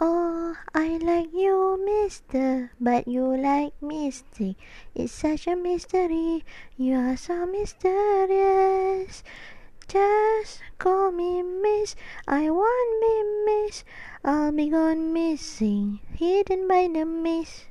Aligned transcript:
Oh, 0.00 0.56
I 0.74 0.98
like 0.98 1.32
you, 1.32 1.78
mister, 1.78 2.72
but 2.80 3.06
you 3.06 3.36
like 3.36 3.80
mystic. 3.80 4.56
It's 4.92 5.12
such 5.12 5.46
a 5.46 5.54
mystery. 5.54 6.44
You 6.76 6.96
are 6.96 7.16
so 7.16 7.46
mysterious. 7.46 9.22
Just 9.86 10.62
call 10.78 11.12
me 11.12 11.42
miss. 11.42 11.94
I 12.26 12.50
won't 12.50 13.00
be 13.02 13.22
miss. 13.46 13.84
I'll 14.24 14.50
be 14.50 14.68
gone 14.68 15.12
missing, 15.12 16.00
hidden 16.12 16.66
by 16.66 16.88
the 16.92 17.04
mist. 17.04 17.66